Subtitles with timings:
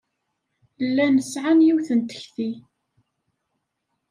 [0.87, 2.51] Llan sɛan yiwet n tekti.